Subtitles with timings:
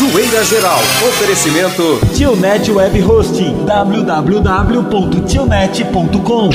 [0.00, 0.78] Zoeira Geral.
[1.06, 2.00] Oferecimento.
[2.14, 3.66] Tionet Web Hosting.
[3.66, 6.48] www.tionet.com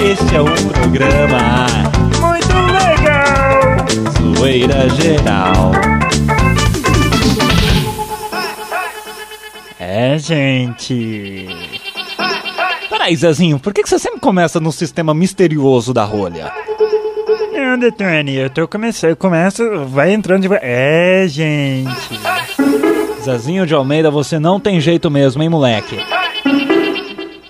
[0.00, 1.66] Este é o programa
[2.20, 3.84] Muito legal!
[4.36, 5.72] Zoeira Geral.
[9.80, 11.48] É, gente.
[12.88, 16.52] Peraí, Zezinho, por que que você sempre começa no sistema misterioso da rolha?
[17.84, 19.10] Detone, eu tô começando.
[19.10, 20.54] Eu começo, vai entrando de.
[20.62, 22.18] É, gente.
[23.22, 25.98] Zezinho de Almeida, você não tem jeito mesmo, hein, moleque?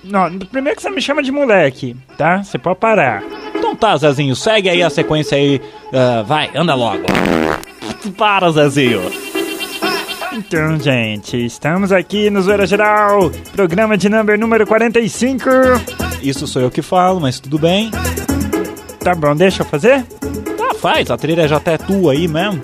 [0.03, 2.43] Não, primeiro que você me chama de moleque, tá?
[2.43, 3.23] Você pode parar.
[3.55, 5.61] Então tá, Zezinho, segue aí a sequência aí.
[5.93, 7.05] Ah, vai, anda logo.
[8.17, 9.03] Para, Zezinho.
[10.33, 15.45] Então, gente, estamos aqui no Zoeira Geral, programa de number número 45.
[16.21, 17.93] Isso sou eu que falo, mas tudo bem.
[18.99, 20.03] Tá bom, deixa eu fazer?
[20.85, 22.61] Tá, faz, a trilha já até é tua aí mesmo.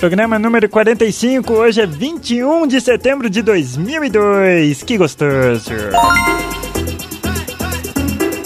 [0.00, 4.82] Programa número 45, hoje é 21 de setembro de 2002.
[4.82, 5.70] Que gostoso!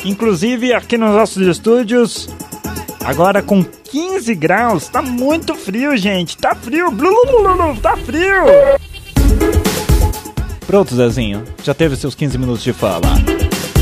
[0.04, 2.28] Inclusive, aqui nos nossos estúdios,
[3.02, 6.36] agora com 15 graus, tá muito frio, gente.
[6.36, 8.44] Tá frio, blu, blu, blu, blu, tá frio.
[10.66, 13.08] Pronto, Zezinho, já teve seus 15 minutos de fala.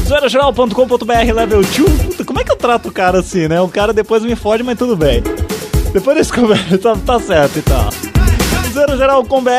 [0.06, 2.09] Zoeirageral.com.br level 2.
[2.30, 3.60] Como é que eu trato o cara assim, né?
[3.60, 5.20] O cara depois me fode, mas tudo bem.
[5.92, 7.90] Depois desse conversa, tá, tá certo e tal.
[8.72, 9.50] Zoeirageral.com.br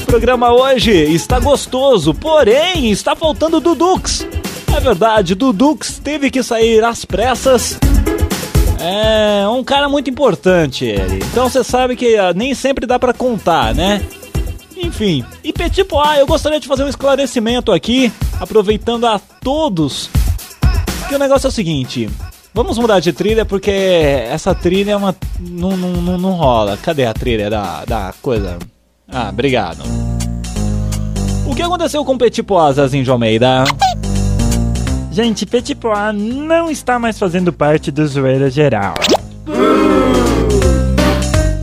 [0.00, 4.24] O programa hoje está gostoso, porém está faltando Dudux.
[4.72, 7.76] É verdade, Dudux teve que sair às pressas.
[8.78, 11.16] É um cara muito importante ele.
[11.16, 14.00] Então você sabe que ah, nem sempre dá pra contar, né?
[14.76, 20.08] Enfim, e Petit Pois, eu gostaria de fazer um esclarecimento aqui, aproveitando a todos.
[21.10, 22.08] O negócio é o seguinte:
[22.52, 25.16] vamos mudar de trilha porque essa trilha é uma.
[25.40, 26.76] Não, não, não, não rola.
[26.76, 28.58] Cadê a trilha da, da coisa?
[29.10, 29.82] Ah, obrigado.
[31.46, 33.64] O que aconteceu com o Petit Pois, Zazinho de Almeida?
[35.10, 38.94] Gente, Petit Pois não está mais fazendo parte do Zoeira Geral.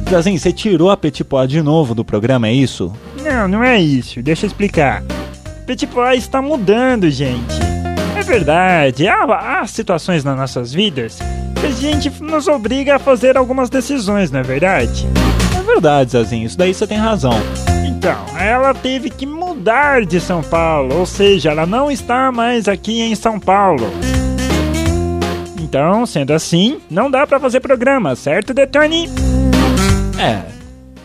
[0.09, 2.91] Zazinho, você tirou a Petit Pois de novo do programa, é isso?
[3.21, 4.21] Não, não é isso.
[4.23, 5.03] Deixa eu explicar.
[5.67, 7.64] Petit Pois está mudando, gente.
[8.25, 11.19] É verdade, há, há situações nas nossas vidas
[11.61, 15.05] que a gente nos obriga a fazer algumas decisões, não é verdade?
[15.55, 17.33] É verdade, Zazinho, isso daí você tem razão.
[17.85, 22.99] Então, ela teve que mudar de São Paulo, ou seja, ela não está mais aqui
[22.99, 23.91] em São Paulo.
[25.61, 29.07] Então, sendo assim, não dá pra fazer programa, certo, Detone?
[30.19, 30.41] É.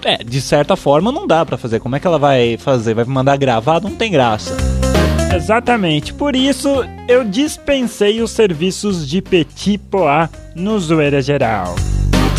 [0.02, 1.80] É, de certa forma não dá pra fazer.
[1.80, 2.94] Como é que ela vai fazer?
[2.94, 3.86] Vai mandar gravado?
[3.90, 4.69] Não tem graça.
[5.34, 6.68] Exatamente, por isso
[7.08, 11.74] eu dispensei os serviços de Petit Pois no Zoeira Geral.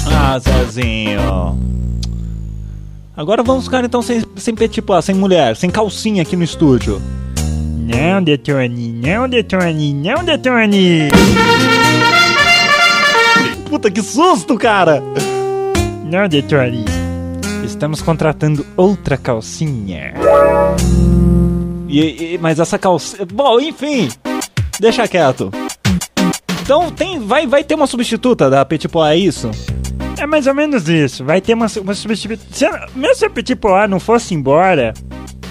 [0.05, 1.57] Ah, Zezinho.
[3.15, 7.01] Agora vamos ficar então sem, sem Petit Pois, sem mulher, sem calcinha aqui no estúdio.
[7.77, 11.09] Não, Detone, não, Detone, não, Detone!
[13.69, 15.01] Puta que susto, cara!
[16.03, 16.85] Não, Detone.
[17.63, 20.13] Estamos contratando outra calcinha.
[21.91, 23.25] E, e- mas essa calcinha.
[23.31, 24.09] Bom, enfim.
[24.79, 25.51] Deixa quieto.
[26.61, 29.51] Então tem, vai, vai ter uma substituta da Petit Pois, é isso?
[30.17, 31.25] É mais ou menos isso.
[31.25, 32.47] Vai ter uma, uma substituição.
[32.51, 32.65] Se,
[32.97, 34.93] mesmo se a Petit Pois não fosse embora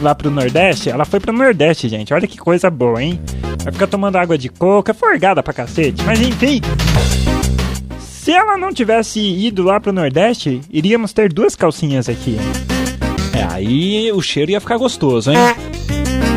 [0.01, 2.15] lá pro Nordeste, ela foi pro Nordeste, gente.
[2.15, 3.21] Olha que coisa boa, hein?
[3.62, 6.03] Vai ficar tomando água de coco, é forgada pra cacete.
[6.05, 6.61] Mas enfim.
[8.01, 12.37] Se ela não tivesse ido lá pro Nordeste, iríamos ter duas calcinhas aqui.
[13.34, 15.37] É, aí o cheiro ia ficar gostoso, hein?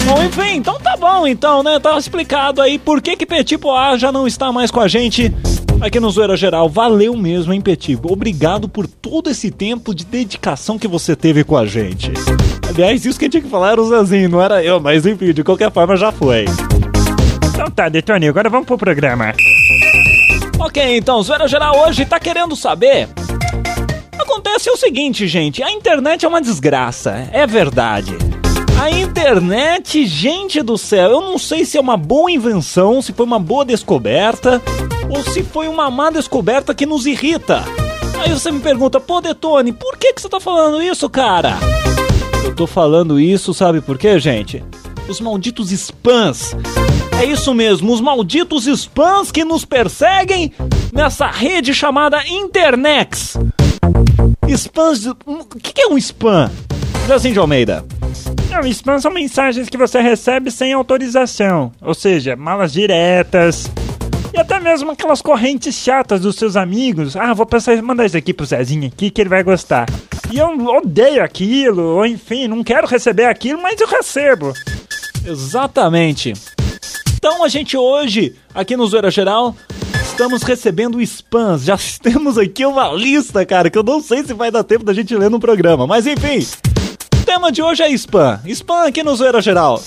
[0.05, 1.79] Bom, enfim, então tá bom, então, né?
[1.79, 5.33] Tá explicado aí por que que Petit Pois já não está mais com a gente
[5.79, 6.67] aqui no Zoeira Geral.
[6.69, 7.97] Valeu mesmo, hein, Petit?
[8.03, 12.11] Obrigado por todo esse tempo de dedicação que você teve com a gente.
[12.67, 15.43] Aliás, isso quem tinha que falar era o Zezinho, não era eu, mas enfim, de
[15.43, 16.45] qualquer forma já foi.
[17.53, 19.33] Então tá, Detone, agora vamos pro programa.
[20.59, 23.09] Ok, então, Zoeira Geral hoje tá querendo saber.
[24.17, 28.17] Acontece o seguinte, gente, a internet é uma desgraça, é verdade.
[28.83, 33.25] A internet, gente do céu, eu não sei se é uma boa invenção, se foi
[33.25, 34.61] uma boa descoberta,
[35.09, 37.63] ou se foi uma má descoberta que nos irrita.
[38.19, 41.53] Aí você me pergunta, pô, Detone, por que, que você tá falando isso, cara?
[42.43, 44.61] Eu tô falando isso, sabe por quê, gente?
[45.07, 46.53] Os malditos spams.
[47.21, 50.51] É isso mesmo, os malditos spams que nos perseguem
[50.91, 53.37] nessa rede chamada Internex.
[54.45, 55.05] Spams.
[55.25, 56.51] O que é um spam?
[57.07, 57.85] Jacinho de Almeida.
[58.53, 61.71] Não, spam são mensagens que você recebe sem autorização.
[61.81, 63.65] Ou seja, malas diretas,
[64.31, 67.15] E até mesmo aquelas correntes chatas dos seus amigos.
[67.15, 69.87] Ah, vou pensar, mandar isso aqui pro Zezinho aqui que ele vai gostar.
[70.31, 74.53] E eu odeio aquilo, ou enfim, não quero receber aquilo, mas eu recebo.
[75.25, 76.33] Exatamente.
[77.15, 79.55] Então a gente hoje, aqui no Zoeira Geral,
[80.03, 81.63] estamos recebendo spams.
[81.63, 84.93] Já temos aqui uma lista, cara, que eu não sei se vai dar tempo da
[84.93, 85.87] gente ler no programa.
[85.87, 86.45] Mas enfim,
[87.23, 88.39] tema de hoje é spam.
[88.45, 89.81] Spam aqui no Zoeira Geral.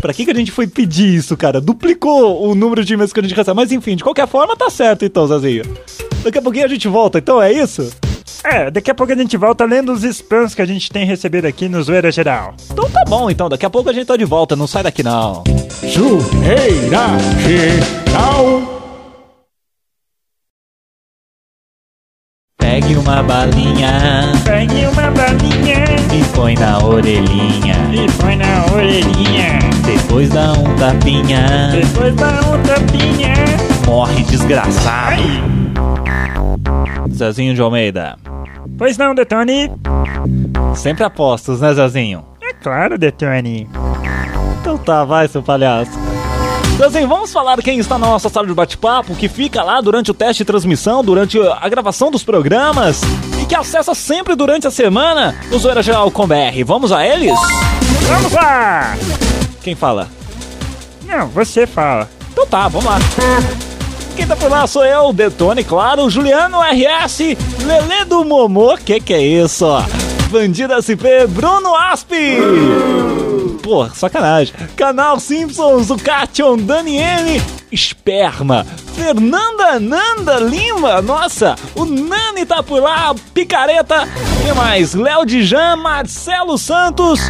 [0.00, 1.60] Pra que, que a gente foi pedir isso, cara?
[1.60, 3.56] Duplicou o número de e-mails que a gente recebe.
[3.56, 5.64] Mas enfim, de qualquer forma, tá certo então, Zazinho.
[6.22, 7.90] Daqui a pouquinho a gente volta, então é isso?
[8.42, 11.46] É, daqui a pouco a gente volta lendo os spams que a gente tem recebido
[11.46, 12.54] aqui no Zoeira Geral.
[12.70, 13.48] Então tá bom, então.
[13.48, 14.54] Daqui a pouco a gente tá de volta.
[14.54, 15.42] Não sai daqui, não.
[15.86, 18.82] Zoeira Geral.
[22.58, 27.74] Pegue uma balinha Pegue uma balinha e põe na orelhinha.
[27.92, 29.58] e põe na orelhinha.
[29.84, 31.70] Depois dá um tapinha.
[31.72, 33.34] Depois dá um tapinha.
[33.84, 35.22] Morre desgraçado.
[37.12, 38.16] Zezinho de Almeida.
[38.78, 39.72] Pois não, Detone?
[40.76, 42.24] Sempre apostos, né, Zezinho?
[42.40, 43.68] É claro, Detone.
[44.60, 45.92] Então tá, vai, seu palhaço.
[46.78, 50.14] Zezinho, vamos falar quem está na nossa sala de bate-papo, que fica lá durante o
[50.14, 53.02] teste de transmissão, durante a gravação dos programas
[53.44, 56.64] e que acessa sempre durante a semana o Zoeira Geral com BR.
[56.64, 57.38] Vamos a eles?
[58.08, 58.96] Vamos lá!
[59.62, 60.08] Quem fala?
[61.06, 62.08] Não, você fala.
[62.32, 62.98] Então tá, vamos lá.
[64.16, 67.18] Quem tá por lá sou eu, Detone, claro, Juliano RS,
[67.66, 69.66] Lele do Momô, que que é isso?
[70.30, 72.38] Bandido SP, Bruno Aspi!
[73.64, 74.54] Pô, sacanagem.
[74.76, 77.40] Canal Simpsons, o Cation, Dani M,
[77.72, 84.06] Esperma, Fernanda Nanda Lima, nossa, o Nani tá por lá, Picareta,
[84.42, 84.92] quem mais?
[84.92, 87.20] Léo Dijan, Marcelo Santos,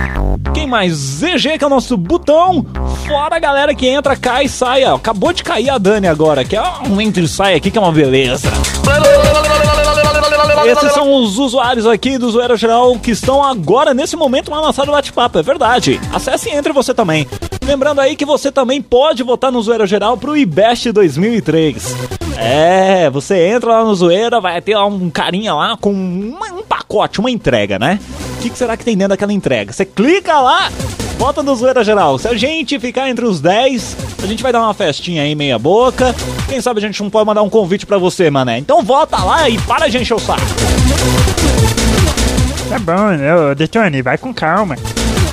[0.53, 0.93] quem mais?
[0.93, 2.67] ZG, que é o nosso botão.
[3.07, 4.83] Fora a galera que entra, cai e sai.
[4.83, 7.81] Acabou de cair a Dani agora, que é um entra e sai aqui, que é
[7.81, 8.49] uma beleza.
[10.67, 14.85] Esses são os usuários aqui do Zoeira Geral que estão agora, nesse momento, lá na
[14.85, 15.39] do bate-papo.
[15.39, 16.01] É verdade.
[16.13, 17.27] Acesse e entre você também.
[17.65, 21.95] Lembrando aí que você também pode votar no Zoeira Geral pro IBEST 2003.
[22.37, 26.63] É, você entra lá no Zoeira, vai ter lá um carinha lá com uma- um
[26.63, 27.99] pacote, uma entrega, né?
[28.37, 29.73] O que, que será que tem dentro daquela entrega?
[29.73, 30.71] Você clica lá,
[31.19, 32.19] vota no Zoeira Geral.
[32.19, 35.59] Se a gente ficar entre os 10, a gente vai dar uma festinha aí meia
[35.59, 36.15] boca.
[36.49, 38.59] Quem sabe a gente não pode mandar um convite pra você, mané.
[38.59, 40.43] Então vota lá e para de encher o saco.
[42.69, 43.55] Tá bom?
[43.57, 44.77] Detone, vai com calma.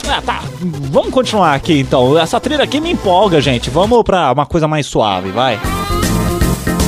[0.08, 0.42] Ah, tá.
[0.60, 2.18] Vamos continuar aqui então.
[2.18, 3.70] Essa trilha aqui me empolga, gente.
[3.70, 5.60] Vamos pra uma coisa mais suave, vai.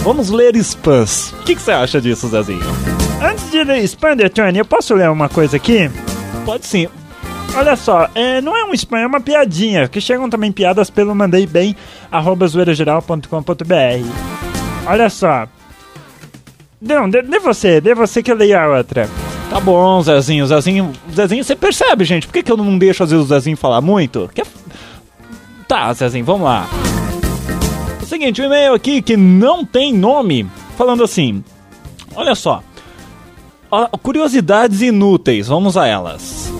[0.03, 1.33] Vamos ler spams.
[1.39, 2.59] O que, que você acha disso, Zezinho?
[3.21, 5.89] Antes de ler spam, Detone, eu posso ler uma coisa aqui?
[6.45, 6.89] Pode sim.
[7.55, 11.13] Olha só, é, não é um spam, é uma piadinha, que chegam também piadas pelo
[11.13, 11.75] mandei bem,
[12.47, 14.07] zoeirageral.com.br.
[14.87, 15.47] Olha só.
[16.81, 19.07] Não, dê, dê você, dê você que eu leio a outra.
[19.49, 20.47] Tá bom, Zezinho.
[20.47, 22.25] Zezinho, Zezinho, você percebe, gente?
[22.27, 24.29] Por que, que eu não deixo às vezes o Zezinho falar muito?
[24.33, 24.45] Que é-
[25.67, 26.67] Tá, Zezinho, vamos lá.
[28.01, 30.45] O seguinte, o e-mail aqui que não tem nome,
[30.77, 31.43] falando assim:
[32.15, 32.61] Olha só.
[34.03, 36.52] Curiosidades inúteis, vamos a elas.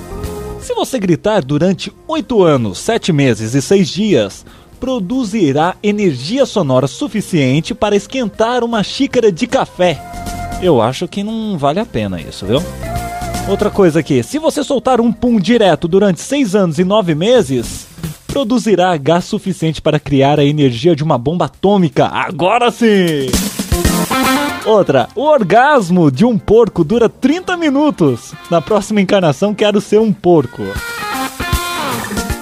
[0.73, 4.43] Se você gritar durante 8 anos, 7 meses e 6 dias,
[4.79, 10.01] produzirá energia sonora suficiente para esquentar uma xícara de café.
[10.63, 12.59] Eu acho que não vale a pena isso, viu?
[13.47, 17.85] Outra coisa aqui, se você soltar um pum direto durante 6 anos e 9 meses,
[18.25, 22.07] produzirá gás suficiente para criar a energia de uma bomba atômica.
[22.07, 23.27] Agora sim!
[24.65, 28.33] Outra, o orgasmo de um porco dura 30 minutos.
[28.49, 30.63] Na próxima encarnação quero ser um porco.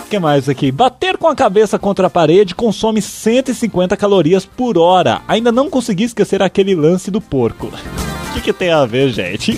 [0.05, 0.71] O que mais aqui?
[0.71, 5.21] Bater com a cabeça contra a parede consome 150 calorias por hora.
[5.27, 7.67] Ainda não consegui esquecer aquele lance do porco.
[7.67, 9.57] O que, que tem a ver, gente?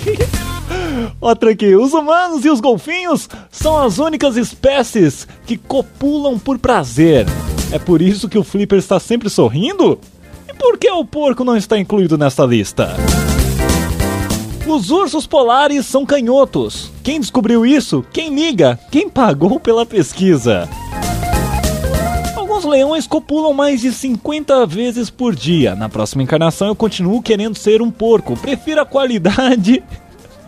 [1.20, 7.26] Outra aqui, os humanos e os golfinhos são as únicas espécies que copulam por prazer.
[7.70, 9.98] É por isso que o Flipper está sempre sorrindo?
[10.58, 12.94] Por que o porco não está incluído nessa lista?
[14.66, 16.90] Os ursos polares são canhotos.
[17.02, 18.04] Quem descobriu isso?
[18.12, 18.78] Quem liga?
[18.90, 20.68] Quem pagou pela pesquisa?
[22.34, 25.74] Alguns leões copulam mais de 50 vezes por dia.
[25.74, 28.36] Na próxima encarnação eu continuo querendo ser um porco.
[28.36, 29.82] Prefiro a qualidade.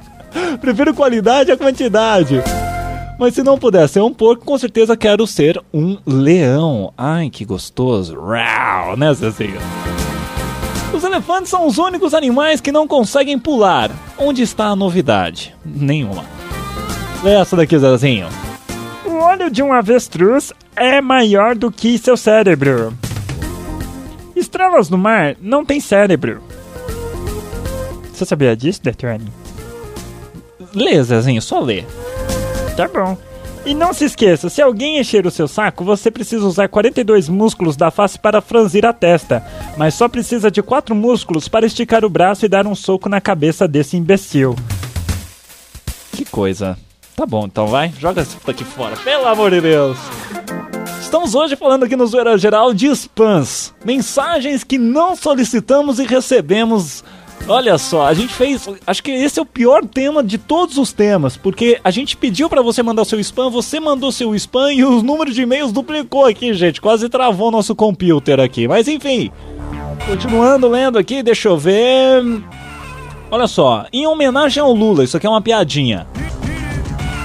[0.61, 2.43] Prefiro qualidade à quantidade.
[3.19, 6.93] Mas se não puder ser um porco, com certeza quero ser um leão.
[6.97, 8.19] Ai, que gostoso.
[8.21, 9.59] Rau, né, Cecinha?
[10.93, 13.91] Os elefantes são os únicos animais que não conseguem pular.
[14.19, 15.55] Onde está a novidade?
[15.65, 16.25] Nenhuma.
[17.23, 18.29] Lê essa daqui, Zezinho.
[19.05, 22.93] O olho de um avestruz é maior do que seu cérebro.
[24.35, 26.43] estrelas do mar não têm cérebro.
[28.13, 29.27] Você sabia disso, Detone?
[30.75, 31.85] Lê, Zezinho, só lê.
[32.77, 33.17] Tá bom.
[33.65, 37.77] E não se esqueça, se alguém encher o seu saco, você precisa usar 42 músculos
[37.77, 39.45] da face para franzir a testa,
[39.77, 43.21] mas só precisa de 4 músculos para esticar o braço e dar um soco na
[43.21, 44.55] cabeça desse imbecil.
[46.13, 46.79] Que coisa.
[47.17, 49.99] Tá bom, então vai, joga isso aqui fora, pelo amor de Deus.
[51.01, 57.03] Estamos hoje falando aqui no Zoeira Geral de spams, mensagens que não solicitamos e recebemos
[57.49, 58.69] Olha só, a gente fez.
[58.87, 62.49] Acho que esse é o pior tema de todos os temas, porque a gente pediu
[62.49, 66.25] para você mandar seu spam, você mandou seu spam e os números de e-mails duplicou
[66.25, 66.81] aqui, gente.
[66.81, 68.67] Quase travou nosso computer aqui.
[68.67, 69.31] Mas enfim,
[70.07, 72.23] continuando lendo aqui, deixa eu ver.
[73.31, 76.07] Olha só, em homenagem ao Lula, isso aqui é uma piadinha.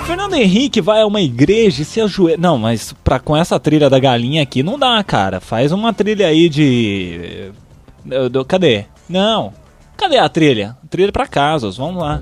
[0.06, 2.38] Fernando Henrique vai a uma igreja e se ajoelha.
[2.38, 5.40] Não, mas pra, com essa trilha da galinha aqui não dá, cara.
[5.40, 7.52] Faz uma trilha aí de.
[8.48, 8.86] Cadê?
[9.08, 9.54] Não,
[9.98, 10.78] Cadê a trilha?
[10.90, 12.22] Trilha para casos, vamos lá.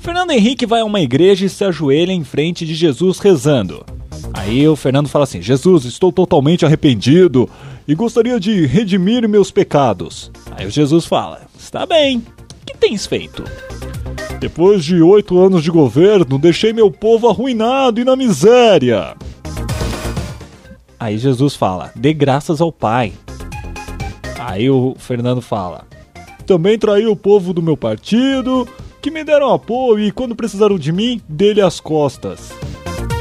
[0.00, 3.84] Fernando Henrique vai a uma igreja e se ajoelha em frente de Jesus rezando.
[4.34, 7.48] Aí o Fernando fala assim: Jesus, estou totalmente arrependido
[7.86, 10.30] e gostaria de redimir meus pecados.
[10.50, 13.44] Aí o Jesus fala: Está bem, o que tens feito?
[14.40, 19.16] Depois de oito anos de governo, deixei meu povo arruinado e na miséria.
[20.98, 23.12] Aí Jesus fala: Dê graças ao Pai.
[24.40, 25.86] Aí o Fernando fala:
[26.42, 28.68] também traí o povo do meu partido,
[29.00, 32.52] que me deram apoio e quando precisaram de mim, dele as costas.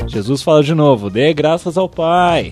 [0.07, 2.51] Jesus fala de novo: dê graças ao Pai.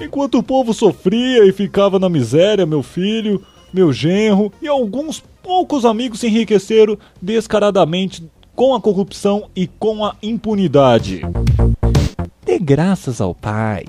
[0.00, 5.84] Enquanto o povo sofria e ficava na miséria, meu filho, meu genro e alguns poucos
[5.84, 8.22] amigos se enriqueceram descaradamente
[8.54, 11.22] com a corrupção e com a impunidade.
[12.44, 13.84] Dê graças ao Pai.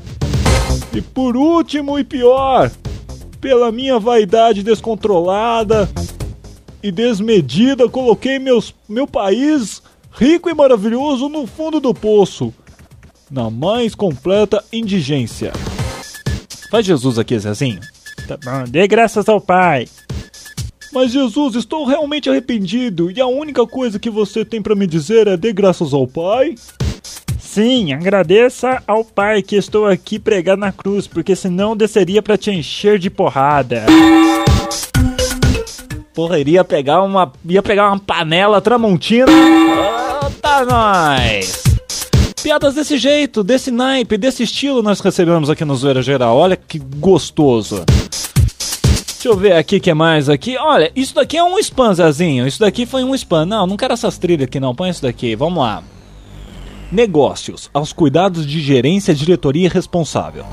[0.94, 2.72] E por último e pior,
[3.40, 5.90] pela minha vaidade descontrolada
[6.82, 12.54] e desmedida, coloquei meus, meu país rico e maravilhoso no fundo do poço,
[13.30, 15.54] na mais completa indigência.
[16.72, 17.80] Faz Jesus aqui, Zezinho.
[18.28, 19.88] Tá bom, dê graças ao Pai.
[20.92, 25.28] Mas Jesus, estou realmente arrependido e a única coisa que você tem para me dizer
[25.28, 26.56] é dê graças ao Pai?
[27.58, 32.52] Sim, agradeça ao Pai que estou aqui pregado na cruz, porque senão desceria para te
[32.52, 33.84] encher de porrada.
[36.14, 39.26] Porra, iria pegar uma, ia pegar uma panela tramontina.
[40.40, 41.64] Tá nós.
[42.44, 46.38] Piadas desse jeito, desse naipe, desse estilo nós recebemos aqui no Zoeira Geral.
[46.38, 47.84] Olha que gostoso.
[47.88, 50.56] Deixa eu ver aqui o que mais aqui.
[50.60, 52.46] Olha, isso daqui é um spam, Zezinho.
[52.46, 53.48] Isso daqui foi um spam.
[53.48, 54.76] Não, não quero essas trilhas aqui não.
[54.76, 55.36] Põe isso daqui.
[55.36, 55.82] Vamos lá.
[56.90, 60.46] Negócios, aos cuidados de gerência, diretoria responsável.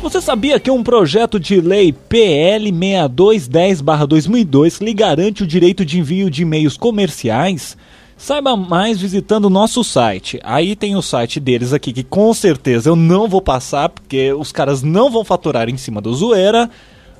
[0.00, 6.30] Você sabia que um projeto de lei PL 6210-2002 lhe garante o direito de envio
[6.30, 7.76] de e-mails comerciais?
[8.16, 10.38] Saiba mais visitando o nosso site.
[10.44, 14.52] Aí tem o site deles aqui que com certeza eu não vou passar porque os
[14.52, 16.70] caras não vão faturar em cima do zoeira.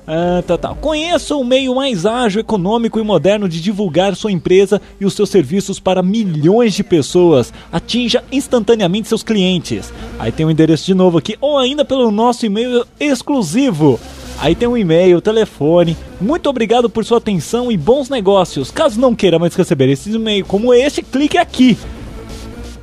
[0.07, 0.75] Ah, tá, tá.
[0.75, 5.29] Conheça o meio mais ágil, econômico e moderno de divulgar sua empresa e os seus
[5.29, 7.53] serviços para milhões de pessoas.
[7.71, 9.93] Atinja instantaneamente seus clientes.
[10.19, 13.99] Aí tem o um endereço de novo aqui, ou ainda pelo nosso e-mail exclusivo.
[14.39, 15.95] Aí tem um e-mail, telefone.
[16.19, 18.71] Muito obrigado por sua atenção e bons negócios.
[18.71, 21.77] Caso não queira mais receber esse e-mail como este, clique aqui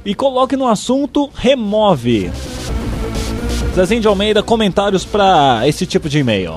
[0.05, 2.31] e coloque no assunto remove.
[3.75, 6.57] Zezinho de Almeida, comentários para esse tipo de e-mail.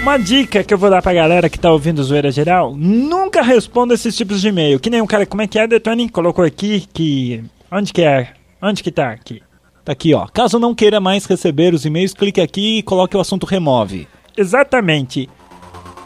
[0.00, 3.92] Uma dica que eu vou dar pra galera que tá ouvindo zoeira geral: nunca responda
[3.92, 4.80] esses tipos de e-mail.
[4.80, 6.08] Que nem um cara, como é que é, Detone?
[6.08, 7.44] Colocou aqui que.
[7.70, 8.32] Onde que é?
[8.62, 9.42] Onde que tá aqui?
[9.84, 10.26] Tá aqui, ó.
[10.26, 14.08] Caso não queira mais receber os e-mails, clique aqui e coloque o assunto remove.
[14.36, 15.28] Exatamente.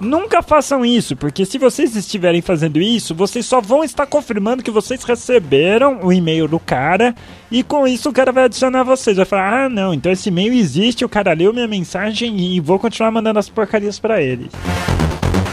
[0.05, 4.71] Nunca façam isso, porque se vocês estiverem fazendo isso, vocês só vão estar confirmando que
[4.71, 7.15] vocês receberam o e-mail do cara
[7.51, 9.17] e com isso o cara vai adicionar vocês.
[9.17, 12.79] Vai falar: ah, não, então esse e-mail existe, o cara leu minha mensagem e vou
[12.79, 14.51] continuar mandando as porcarias para ele.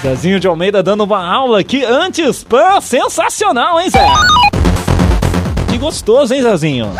[0.01, 4.05] Zezinho de Almeida dando uma aula aqui antes, pã, sensacional, hein, Zé?
[5.69, 6.91] Que gostoso, hein, Zezinho?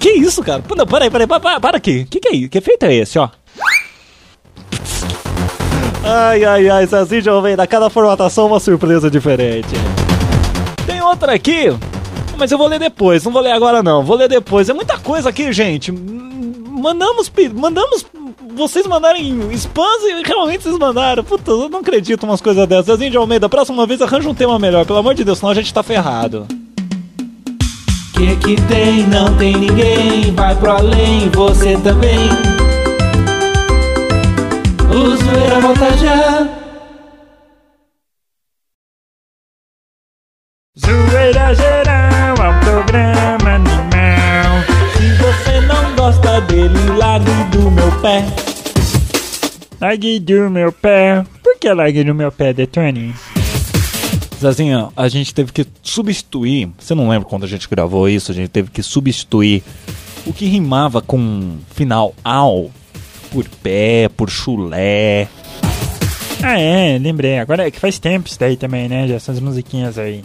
[0.00, 0.64] Que isso, cara?
[0.76, 2.04] Não, para aí, para aí, para, para aqui.
[2.06, 2.48] Que que é isso?
[2.48, 3.28] Que efeito é esse, ó?
[6.04, 9.68] Ai, ai, ai, Zezinho já vem da cada formatação uma surpresa diferente.
[10.84, 11.72] Tem outra aqui,
[12.36, 14.68] mas eu vou ler depois, não vou ler agora não, vou ler depois.
[14.68, 15.92] É muita coisa aqui, gente.
[15.92, 18.04] Mandamos, mandamos
[18.56, 21.22] vocês mandarem spams e realmente vocês mandaram.
[21.22, 22.86] Puta, eu não acredito umas coisas dessas.
[22.86, 25.54] Zezinho de Almeida, próxima vez arranja um tema melhor, pelo amor de Deus, senão a
[25.54, 26.46] gente tá ferrado.
[28.14, 29.06] Que que tem?
[29.06, 30.34] Não tem ninguém.
[30.34, 32.28] Vai pro além, você também.
[34.94, 36.48] O zoeira volta já.
[40.78, 44.62] Zoeira geral é um programa animal.
[44.96, 48.26] Se você não gosta dele, largue do meu pé.
[49.80, 51.24] Largue do meu pé.
[51.42, 53.14] Por que largue do meu pé, Detone?
[54.38, 56.70] Zezinho, a gente teve que substituir.
[56.78, 58.30] Você não lembra quando a gente gravou isso?
[58.30, 59.62] A gente teve que substituir
[60.26, 62.70] o que rimava com final ao
[63.32, 65.26] por pé, por chulé.
[66.42, 67.38] Ah, é, lembrei.
[67.38, 69.08] Agora é que faz tempo isso daí também, né?
[69.08, 70.22] Já essas musiquinhas aí.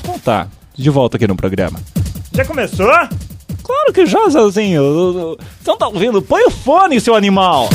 [0.00, 1.80] Então tá, de volta aqui no programa.
[2.32, 2.86] Já começou?
[3.62, 5.36] Claro que já, Zezinho.
[5.60, 6.22] Você não tá ouvindo?
[6.22, 7.68] Põe o fone, seu animal.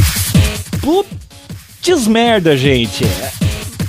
[0.81, 3.03] Putz merda, gente.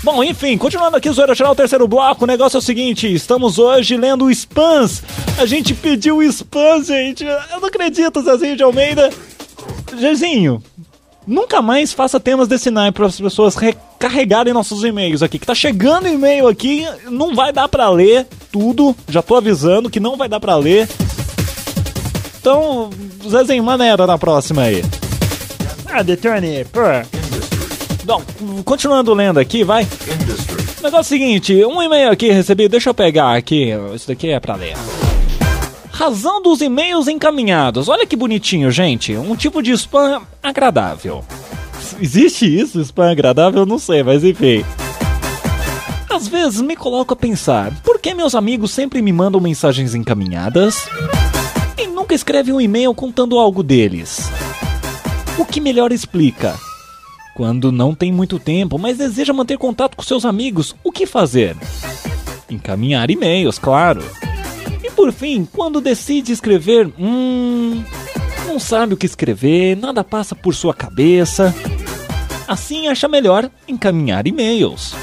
[0.02, 3.96] Bom, enfim, continuando aqui, Zoeira Geral, terceiro bloco, o negócio é o seguinte, estamos hoje
[3.96, 5.02] lendo o Spans.
[5.38, 7.24] A gente pediu Spans, gente.
[7.24, 9.10] Eu não acredito, Zezinho de Almeida.
[10.00, 10.62] Zezinho,
[11.26, 15.38] nunca mais faça temas desse naipe para as pessoas recarregarem nossos e-mails aqui.
[15.38, 18.94] Que tá chegando e-mail aqui, não vai dar para ler tudo.
[19.08, 20.88] Já tô avisando que não vai dar para ler.
[22.38, 22.90] Então,
[23.28, 24.84] Zezinho, maneira na próxima aí.
[25.86, 26.80] Ah, Detone, pô.
[28.04, 28.22] Bom,
[28.64, 29.84] continuando lendo aqui, vai.
[29.84, 34.28] O negócio é o seguinte, um e-mail aqui recebi, deixa eu pegar aqui, isso daqui
[34.28, 34.74] é pra ler.
[35.94, 37.88] Razão dos e-mails encaminhados.
[37.88, 39.16] Olha que bonitinho, gente.
[39.16, 41.24] Um tipo de spam agradável.
[42.00, 43.60] Existe isso, spam agradável?
[43.60, 44.64] Eu não sei, mas enfim.
[46.10, 50.88] Às vezes me coloco a pensar, por que meus amigos sempre me mandam mensagens encaminhadas
[51.78, 54.28] e nunca escrevem um e-mail contando algo deles?
[55.38, 56.56] O que melhor explica?
[57.36, 61.56] Quando não tem muito tempo, mas deseja manter contato com seus amigos, o que fazer?
[62.50, 64.02] Encaminhar e-mails, claro.
[64.96, 67.82] Por fim, quando decide escrever, hum.
[68.46, 71.54] Não sabe o que escrever, nada passa por sua cabeça.
[72.46, 74.94] Assim acha melhor encaminhar e-mails.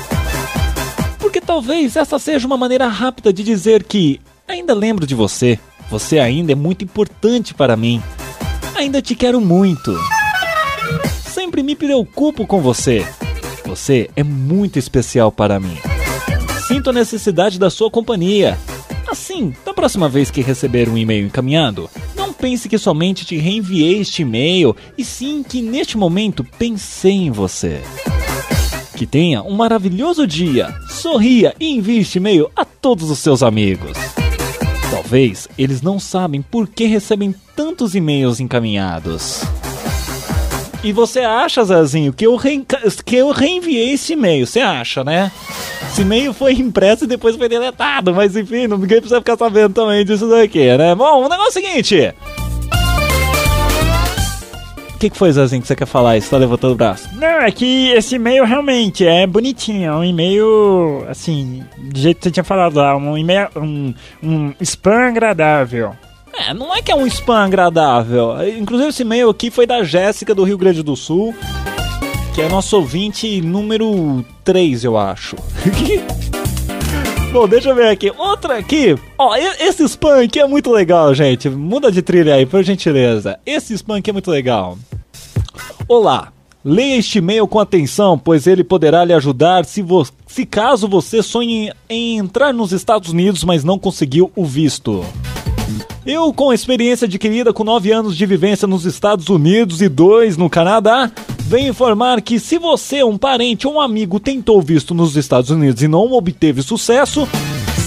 [1.19, 6.19] Porque talvez essa seja uma maneira rápida de dizer que ainda lembro de você, você
[6.19, 8.01] ainda é muito importante para mim,
[8.75, 9.97] ainda te quero muito
[11.31, 13.05] sempre me preocupo com você.
[13.65, 15.77] Você é muito especial para mim.
[16.67, 18.57] Sinto a necessidade da sua companhia.
[19.11, 23.99] Assim, da próxima vez que receber um e-mail encaminhado, não pense que somente te reenviei
[23.99, 27.81] este e-mail, e sim que neste momento pensei em você.
[28.95, 33.97] Que tenha um maravilhoso dia, sorria e envie este e-mail a todos os seus amigos.
[34.89, 39.41] Talvez eles não sabem por que recebem tantos e-mails encaminhados.
[40.83, 42.39] E você acha, Zezinho, que eu,
[43.05, 44.47] que eu reenviei esse e-mail?
[44.47, 45.31] Você acha, né?
[45.91, 50.03] Esse e-mail foi impresso e depois foi deletado, mas enfim, ninguém precisa ficar sabendo também
[50.03, 50.95] disso daqui, né?
[50.95, 52.13] Bom, o negócio é o seguinte.
[54.95, 56.19] O que, que foi, Zezinho, que você quer falar?
[56.19, 57.09] Você tá levantando o braço?
[57.13, 59.87] Não, é que esse e-mail realmente é bonitinho.
[59.87, 62.95] É um e-mail, assim, do jeito que você tinha falado lá.
[62.95, 63.49] Um e-mail.
[63.55, 65.95] Um, um spam agradável.
[66.33, 68.35] É, não é que é um spam agradável.
[68.57, 71.35] Inclusive esse e-mail aqui foi da Jéssica do Rio Grande do Sul,
[72.33, 75.35] que é nosso ouvinte número 3, eu acho.
[77.31, 78.11] Bom, deixa eu ver aqui.
[78.17, 78.95] Outra aqui.
[79.17, 81.49] Ó, esse spam aqui é muito legal, gente.
[81.49, 83.39] Muda de trilha aí, por gentileza.
[83.45, 84.77] Esse spam aqui é muito legal.
[85.87, 86.33] Olá.
[86.63, 89.83] Leia este e-mail com atenção, pois ele poderá lhe ajudar se,
[90.27, 95.03] se caso você sonhe em entrar nos Estados Unidos, mas não conseguiu o visto.
[96.03, 100.49] Eu, com experiência adquirida com 9 anos de vivência nos Estados Unidos e 2 no
[100.49, 101.11] Canadá,
[101.41, 105.83] venho informar que se você, um parente ou um amigo tentou visto nos Estados Unidos
[105.83, 107.27] e não obteve sucesso,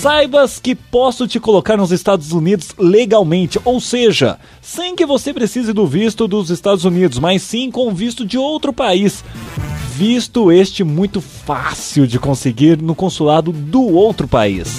[0.00, 5.72] saibas que posso te colocar nos Estados Unidos legalmente, ou seja, sem que você precise
[5.72, 9.24] do visto dos Estados Unidos, mas sim com visto de outro país.
[9.96, 14.78] Visto este muito fácil de conseguir no consulado do outro país.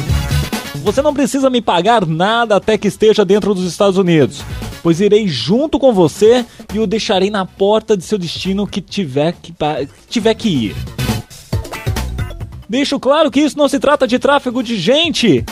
[0.86, 4.44] Você não precisa me pagar nada até que esteja dentro dos Estados Unidos,
[4.84, 9.34] pois irei junto com você e o deixarei na porta de seu destino que tiver
[9.34, 9.52] que,
[10.08, 10.76] tiver que ir.
[12.70, 15.44] Deixo claro que isso não se trata de tráfego de gente.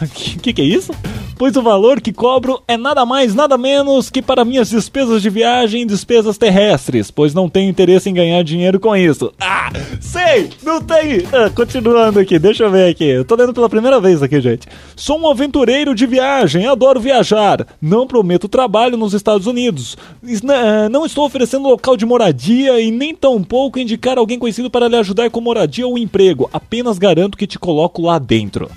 [0.00, 0.94] O que, que, que é isso?
[1.36, 5.30] Pois o valor que cobro é nada mais, nada menos que para minhas despesas de
[5.30, 9.32] viagem e despesas terrestres, pois não tenho interesse em ganhar dinheiro com isso.
[9.40, 11.22] Ah, sei, não tem.
[11.32, 13.04] Ah, continuando aqui, deixa eu ver aqui.
[13.04, 14.66] Eu tô lendo pela primeira vez aqui, gente.
[14.96, 17.66] Sou um aventureiro de viagem, adoro viajar.
[17.80, 19.96] Não prometo trabalho nos Estados Unidos.
[20.22, 24.96] Né, não estou oferecendo local de moradia e nem tampouco indicar alguém conhecido para lhe
[24.96, 26.48] ajudar com moradia ou emprego.
[26.52, 28.70] Apenas garanto que te coloco lá dentro.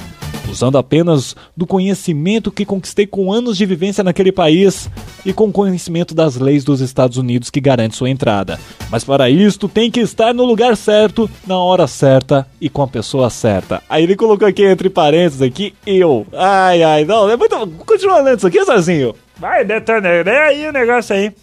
[0.56, 4.89] Usando apenas do conhecimento que conquistei com anos de vivência naquele país
[5.26, 8.58] e com conhecimento das leis dos Estados Unidos que garante sua entrada.
[8.89, 12.88] Mas para isto tem que estar no lugar certo, na hora certa e com a
[12.88, 13.84] pessoa certa.
[13.89, 16.26] Aí ele colocou aqui entre parênteses aqui eu.
[16.34, 19.13] Ai ai, não, é muito continua lendo isso aqui, Zezinho.
[19.38, 21.34] Vai, detona, lê aí o negócio aí.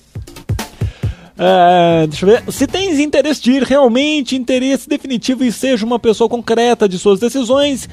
[1.39, 2.53] É, deixa eu ver.
[2.53, 7.19] Se tens interesse de ir realmente, interesse definitivo e seja uma pessoa concreta de suas
[7.19, 7.89] decisões,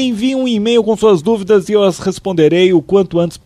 [0.00, 3.40] envie um e-mail com suas dúvidas e eu as responderei o quanto antes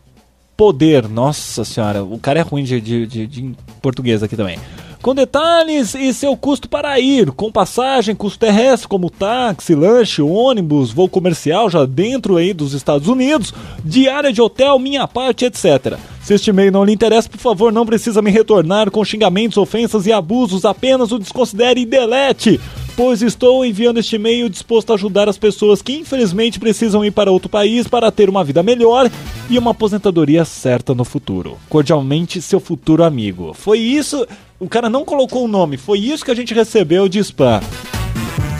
[0.57, 1.09] poder.
[1.09, 4.59] Nossa senhora, o cara é ruim de, de, de, de português aqui também.
[5.01, 10.91] Com detalhes e seu custo para ir, com passagem, custo terrestre, como táxi, lanche, ônibus,
[10.91, 15.97] voo comercial já dentro aí dos Estados Unidos, diária de hotel, minha parte, etc.
[16.21, 20.05] Se este e-mail não lhe interessa, por favor, não precisa me retornar com xingamentos, ofensas
[20.05, 22.61] e abusos, apenas o desconsidere e delete
[22.99, 27.31] pois estou enviando este e-mail disposto a ajudar as pessoas que infelizmente precisam ir para
[27.31, 29.09] outro país para ter uma vida melhor
[29.49, 31.57] e uma aposentadoria certa no futuro.
[31.69, 33.55] Cordialmente, seu futuro amigo.
[33.55, 34.27] Foi isso,
[34.59, 37.61] o cara não colocou o nome, foi isso que a gente recebeu de spam.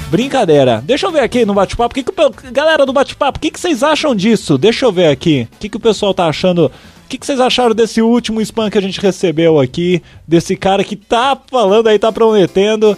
[0.09, 0.81] Brincadeira.
[0.87, 1.93] Deixa eu ver aqui no bate-papo.
[1.93, 4.57] Que que o, galera do bate-papo, o que, que vocês acham disso?
[4.57, 5.49] Deixa eu ver aqui.
[5.53, 6.67] O que, que o pessoal tá achando?
[6.67, 10.01] O que, que vocês acharam desse último spam que a gente recebeu aqui?
[10.27, 12.97] Desse cara que tá falando aí, tá prometendo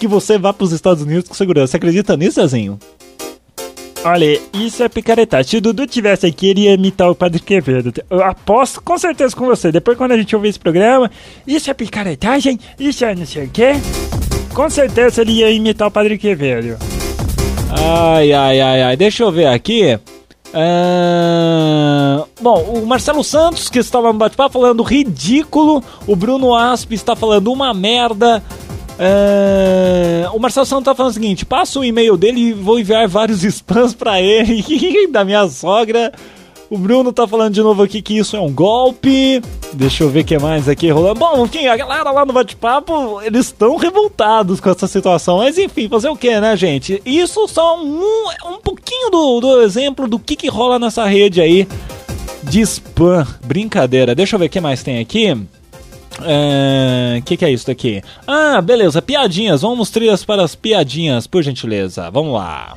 [0.00, 1.72] que você vá para os Estados Unidos com segurança.
[1.72, 2.78] Você acredita nisso, Zezinho?
[4.02, 5.50] Olha, isso é picaretagem.
[5.50, 7.92] Se o Dudu tivesse aqui, ele ia imitar o Padre Quevedo.
[8.08, 9.70] Eu aposto com certeza com você.
[9.70, 11.10] Depois, quando a gente ouvir esse programa,
[11.46, 13.72] isso é picaretagem, isso é não sei o quê.
[14.54, 16.78] Com certeza ele ia imitar o Padre Quevedo.
[17.70, 18.96] Ai, ai, ai, ai.
[18.96, 19.98] Deixa eu ver aqui.
[20.48, 22.26] Uh...
[22.40, 25.84] Bom, o Marcelo Santos, que estava no bate-papo, falando ridículo.
[26.06, 28.42] O Bruno Asp está falando uma merda.
[29.02, 30.28] É...
[30.34, 33.42] O Marcelo Santos tá falando o seguinte: passa o e-mail dele e vou enviar vários
[33.50, 34.62] spams para ele
[35.08, 36.12] da minha sogra.
[36.68, 39.42] O Bruno tá falando de novo aqui que isso é um golpe.
[39.72, 41.18] Deixa eu ver o que mais aqui rolando.
[41.18, 45.38] Bom, enfim, a galera lá no bate-papo, eles estão revoltados com essa situação.
[45.38, 47.02] Mas enfim, fazer o que, né, gente?
[47.04, 48.04] Isso só um,
[48.46, 51.66] um pouquinho do, do exemplo do que, que rola nessa rede aí
[52.44, 53.26] de spam.
[53.44, 54.14] Brincadeira.
[54.14, 55.36] Deixa eu ver o que mais tem aqui.
[56.20, 58.02] O é, que, que é isso daqui?
[58.26, 59.62] Ah, beleza, piadinhas.
[59.62, 62.10] Vamos trilhas para as piadinhas, por gentileza.
[62.10, 62.76] Vamos lá.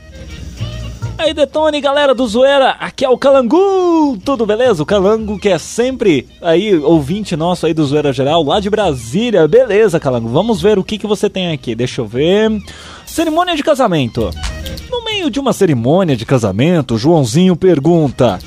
[1.18, 4.82] Aí, Detone, galera do Zoeira, aqui é o Calangu, tudo beleza?
[4.82, 9.48] O Calango que é sempre aí, ouvinte nosso aí do Zoeira Geral, lá de Brasília.
[9.48, 12.52] Beleza, Calango, vamos ver o que, que você tem aqui, deixa eu ver.
[13.06, 14.32] Cerimônia de casamento.
[14.90, 18.40] No meio de uma cerimônia de casamento, Joãozinho pergunta: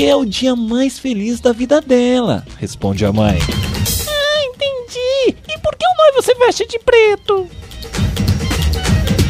[0.00, 3.38] Porque é o dia mais feliz da vida dela, responde a mãe.
[3.38, 5.36] Ah, entendi.
[5.46, 7.46] E por que o noivo se veste de preto?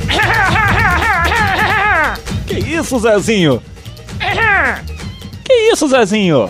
[2.46, 3.60] que isso, Zezinho?
[5.44, 6.48] que isso, Zezinho?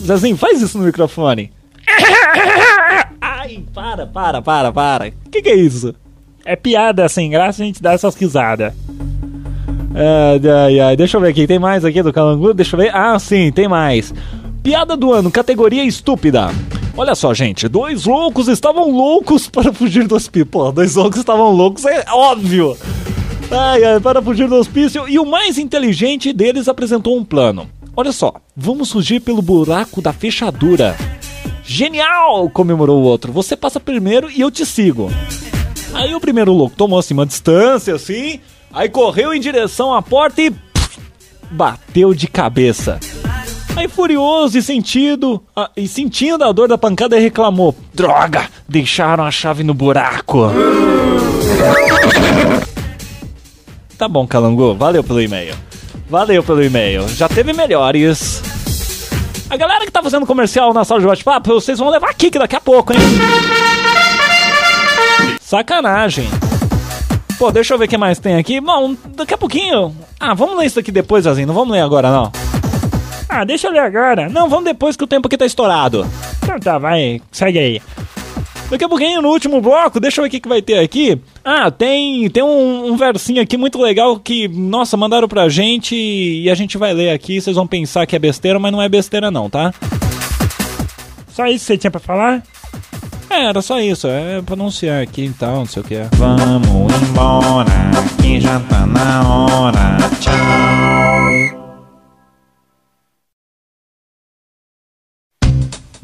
[0.00, 1.52] Zezinho, faz isso no microfone.
[3.20, 5.10] Ai, para, para, para, para.
[5.30, 5.94] Que que é isso?
[6.42, 8.72] É piada sem graça, a gente dá essas risadas.
[9.94, 10.96] Ai, ai, ai.
[10.96, 12.52] Deixa eu ver aqui, tem mais aqui do Calangu?
[12.52, 12.94] Deixa eu ver.
[12.94, 14.12] Ah, sim, tem mais.
[14.62, 16.50] Piada do ano, categoria estúpida.
[16.96, 20.46] Olha só, gente, dois loucos estavam loucos para fugir do hospício.
[20.46, 22.76] Pô, dois loucos estavam loucos, é óbvio.
[23.50, 25.08] Ai, ai, para fugir do hospício.
[25.08, 27.68] E o mais inteligente deles apresentou um plano.
[27.96, 30.96] Olha só, vamos fugir pelo buraco da fechadura.
[31.62, 32.50] Genial!
[32.50, 33.32] comemorou o outro.
[33.32, 35.10] Você passa primeiro e eu te sigo.
[35.92, 38.40] Aí o primeiro louco tomou assim uma distância assim,
[38.74, 40.52] Aí correu em direção à porta e
[41.50, 42.98] bateu de cabeça.
[43.76, 49.30] Aí furioso e sentido, ah, e sentindo a dor da pancada, reclamou: "Droga, deixaram a
[49.30, 50.50] chave no buraco".
[53.96, 55.54] Tá bom, Calangu, valeu pelo e-mail.
[56.08, 57.08] Valeu pelo e-mail.
[57.08, 58.42] Já teve melhores.
[59.48, 62.56] A galera que tá fazendo comercial na sala de bate-papo, vocês vão levar que daqui
[62.56, 62.98] a pouco, hein?
[65.40, 66.28] Sacanagem.
[67.38, 68.60] Pô, deixa eu ver o que mais tem aqui.
[68.60, 69.94] Bom, daqui a pouquinho.
[70.20, 71.46] Ah, vamos ler isso aqui depois, Azinho.
[71.46, 72.30] Não vamos ler agora, não.
[73.28, 74.28] Ah, deixa eu ler agora.
[74.28, 76.06] Não, vamos depois que o tempo aqui tá estourado.
[76.42, 77.20] Então tá, vai.
[77.32, 77.82] Segue aí.
[78.70, 81.20] Daqui a pouquinho, no último bloco, deixa eu ver o que, que vai ter aqui.
[81.44, 86.48] Ah, tem, tem um, um, versinho aqui muito legal que, nossa, mandaram pra gente e
[86.48, 87.40] a gente vai ler aqui.
[87.40, 89.72] Vocês vão pensar que é besteira, mas não é besteira não, tá?
[91.28, 92.42] Só isso que você tinha pra falar?
[93.34, 95.96] É, era só isso, é pra anunciar aqui então, não sei o que.
[96.12, 97.68] Vamos embora,
[98.22, 99.96] que já tá na hora.
[100.20, 100.34] Tchau.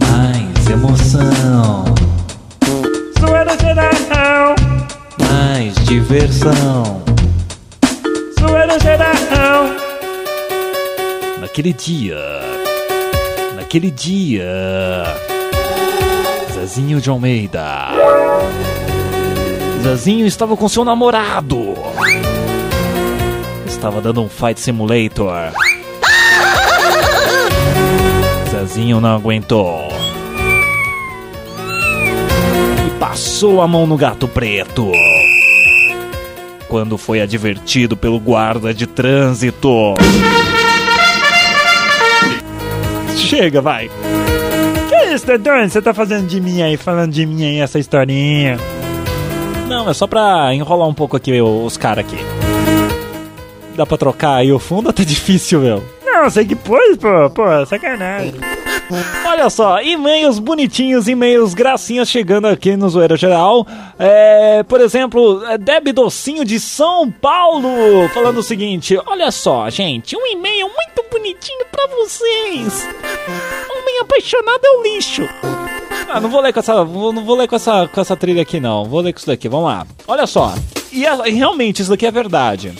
[0.00, 1.84] Mais emoção.
[3.20, 4.56] Zoeira geral.
[5.20, 7.00] Mais diversão.
[8.40, 9.66] Zoeira geral.
[11.40, 12.18] Naquele dia.
[13.54, 14.50] Naquele dia.
[16.60, 17.88] Zezinho de Almeida.
[19.82, 21.74] Zezinho estava com seu namorado.
[23.66, 25.54] Estava dando um fight simulator.
[28.50, 29.88] Zezinho não aguentou.
[32.86, 34.92] E passou a mão no gato preto.
[36.68, 39.94] Quando foi advertido pelo guarda de trânsito.
[43.16, 43.90] Chega, vai.
[45.12, 45.68] Isso, Dedone?
[45.68, 48.56] Você tá fazendo de mim aí, falando de mim aí, essa historinha.
[49.68, 52.16] Não, é só pra enrolar um pouco aqui os caras aqui.
[53.76, 54.92] Dá pra trocar aí o fundo?
[54.92, 55.84] Tá difícil, meu.
[56.04, 57.30] Não, sei que pôs, pô.
[57.30, 58.34] Pô, sacanagem.
[59.26, 63.66] Olha só, e-mails bonitinhos, e-mails gracinhas chegando aqui no Zoeira Geral.
[63.98, 67.68] É, por exemplo, é, Deb Docinho de São Paulo
[68.12, 72.88] falando o seguinte: Olha só, gente, um e-mail muito bonitinho pra vocês.
[73.70, 75.29] Homem apaixonado é um lixo.
[76.09, 78.59] Ah, não vou ler com essa, não vou ler com essa, com essa trilha aqui
[78.59, 78.85] não.
[78.85, 79.48] Vou ler com isso daqui.
[79.48, 79.87] Vamos lá.
[80.09, 80.55] Olha só.
[80.92, 82.74] E realmente isso daqui é verdade.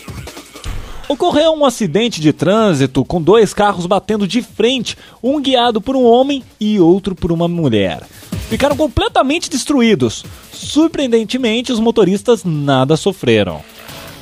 [1.07, 6.05] Ocorreu um acidente de trânsito com dois carros batendo de frente, um guiado por um
[6.05, 8.03] homem e outro por uma mulher.
[8.49, 10.23] Ficaram completamente destruídos.
[10.51, 13.61] Surpreendentemente, os motoristas nada sofreram.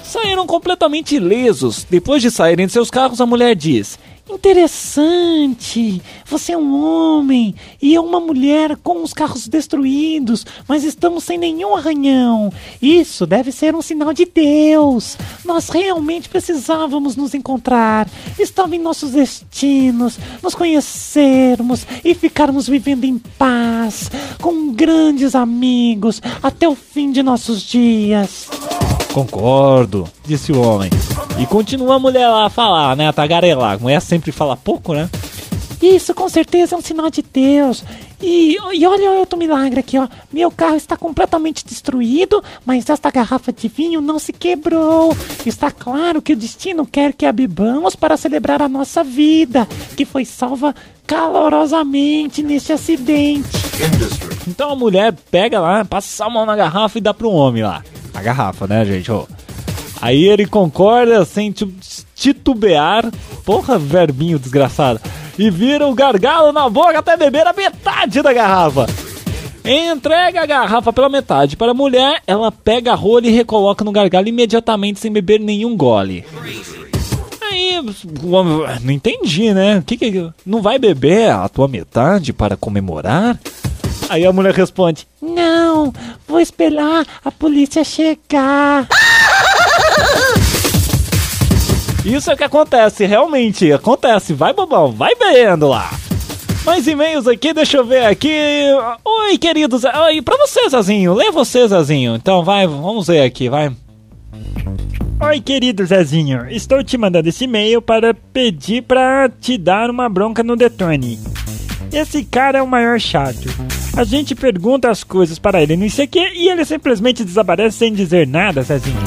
[0.10, 1.86] Saíram completamente ilesos.
[1.88, 6.02] Depois de saírem de seus carros, a mulher diz: Interessante!
[6.26, 11.38] Você é um homem e eu uma mulher com os carros destruídos, mas estamos sem
[11.38, 12.52] nenhum arranhão.
[12.82, 15.16] Isso deve ser um sinal de Deus.
[15.46, 18.10] Nós realmente precisávamos nos encontrar.
[18.40, 24.10] Estava em nossos destinos, nos conhecermos e ficarmos vivendo em paz,
[24.42, 28.50] com grandes amigos, até o fim de nossos dias.
[29.20, 30.90] Concordo, disse o homem.
[31.38, 33.10] E continua a mulher lá a falar, né?
[33.10, 33.74] A tagarelar.
[33.74, 35.10] A mulher sempre fala pouco, né?
[35.82, 37.84] Isso com certeza é um sinal de Deus.
[38.22, 40.08] E, e olha outro milagre aqui, ó.
[40.32, 45.16] Meu carro está completamente destruído, mas esta garrafa de vinho não se quebrou.
[45.46, 50.04] Está claro que o destino quer que a bebamos para celebrar a nossa vida, que
[50.04, 50.76] foi salva
[51.08, 53.48] calorosamente neste acidente.
[54.48, 57.82] Então a mulher pega lá, passa a mão na garrafa e dá pro homem lá.
[58.14, 59.10] A garrafa, né, gente?
[59.12, 59.26] Ó.
[60.02, 61.72] Aí ele concorda sem tu-
[62.16, 63.10] titubear.
[63.46, 65.00] Porra, verbinho desgraçado.
[65.40, 68.88] E vira o gargalo na boca até beber a metade da garrafa.
[69.64, 73.92] Entrega a garrafa pela metade para a mulher, ela pega a rolha e recoloca no
[73.94, 76.26] gargalo imediatamente sem beber nenhum gole.
[77.42, 77.80] Aí,
[78.84, 79.82] não entendi, né?
[79.86, 83.40] Que que não vai beber a tua metade para comemorar?
[84.10, 85.94] Aí a mulher responde: Não,
[86.28, 88.90] vou esperar a polícia chegar.
[92.06, 94.34] Isso é que acontece, realmente acontece.
[94.34, 95.90] Vai, bobão, vai vendo lá.
[96.66, 98.32] Mais e-mails aqui, deixa eu ver aqui.
[99.04, 99.84] Oi, queridos.
[99.84, 101.14] Oi, pra você, Zazinho.
[101.14, 102.16] Lê você, Zazinho.
[102.16, 103.72] Então vai, vamos ver aqui, vai.
[105.22, 106.50] Oi, querido Zezinho.
[106.50, 111.20] Estou te mandando esse e-mail para pedir pra te dar uma bronca no Detone.
[111.92, 113.50] Esse cara é o maior chato.
[113.98, 118.28] A gente pergunta as coisas para ele no ICQ e ele simplesmente desaparece sem dizer
[118.28, 119.02] nada, Zezinho.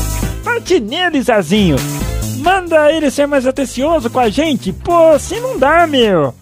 [0.45, 1.77] Bate nele, Zezinho.
[2.43, 4.73] Manda ele ser mais atencioso com a gente.
[4.73, 6.35] Pô, se não dá, meu.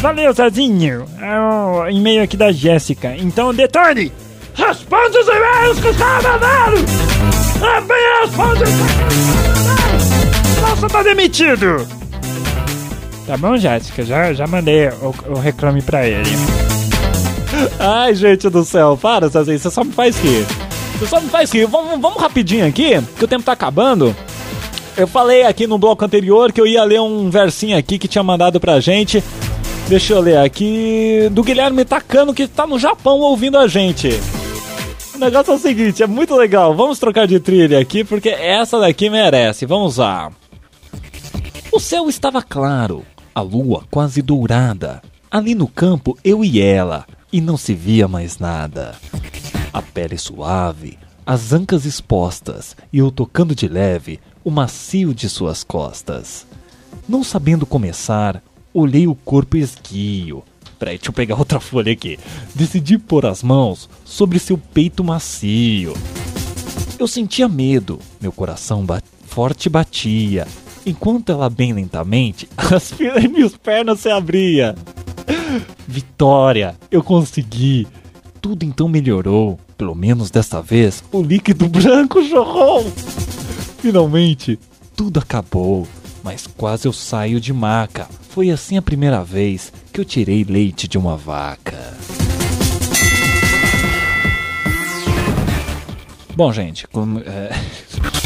[0.00, 1.04] Valeu, Zezinho.
[1.20, 3.14] É o e-mail aqui da Jéssica.
[3.16, 4.12] Então, Detone,
[4.54, 6.76] responde os e-mails que caras mandaram.
[7.60, 8.70] Também responde os
[10.60, 11.86] Nossa, tá demitido.
[13.24, 16.30] Tá bom, Jéssica, já, já mandei o, o reclame pra ele.
[17.78, 19.58] Ai, gente do céu, para, Zazinho.
[19.60, 20.44] Você só me faz rir.
[20.98, 21.66] Você só me faz rir.
[21.66, 24.14] Vamos, vamos rapidinho aqui, que o tempo tá acabando.
[24.96, 28.24] Eu falei aqui no bloco anterior que eu ia ler um versinho aqui que tinha
[28.24, 29.22] mandado pra gente.
[29.88, 31.28] Deixa eu ler aqui.
[31.32, 34.08] Do Guilherme Takano, que tá no Japão ouvindo a gente.
[35.14, 36.74] O negócio é o seguinte, é muito legal.
[36.74, 39.66] Vamos trocar de trilha aqui, porque essa daqui merece.
[39.66, 40.32] Vamos lá.
[41.70, 43.04] O céu estava claro,
[43.34, 45.02] a lua quase dourada.
[45.30, 48.94] Ali no campo, eu e ela, e não se via mais nada.
[49.74, 55.64] A pele suave, as ancas expostas, e eu tocando de leve o macio de suas
[55.64, 56.46] costas.
[57.08, 58.40] Não sabendo começar,
[58.72, 60.44] olhei o corpo esguio.
[60.78, 62.16] Peraí, deixa eu pegar outra folha aqui.
[62.54, 65.94] Decidi pôr as mãos sobre seu peito macio.
[66.96, 68.86] Eu sentia medo, meu coração
[69.24, 70.46] forte batia,
[70.86, 72.92] enquanto ela bem lentamente, as
[73.28, 74.76] minhas pernas se abria.
[75.88, 77.84] Vitória, eu consegui.
[78.40, 79.58] Tudo então melhorou.
[79.76, 82.86] Pelo menos desta vez, o líquido branco jorrou.
[83.86, 84.58] Finalmente,
[84.96, 85.86] tudo acabou,
[86.24, 88.08] mas quase eu saio de maca.
[88.30, 91.96] Foi assim a primeira vez que eu tirei leite de uma vaca.
[96.34, 97.50] Bom, gente, como, é...